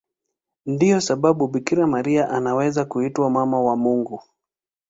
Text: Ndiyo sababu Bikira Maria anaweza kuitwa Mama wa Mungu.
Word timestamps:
Ndiyo 0.65 1.01
sababu 1.01 1.47
Bikira 1.47 1.87
Maria 1.87 2.29
anaweza 2.29 2.85
kuitwa 2.85 3.29
Mama 3.29 3.61
wa 3.61 3.75
Mungu. 3.75 4.23